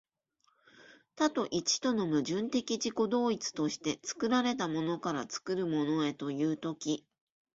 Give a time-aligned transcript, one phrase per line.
[1.15, 7.05] 多と一との矛盾的自己同一として、作られたものから作るものへという時、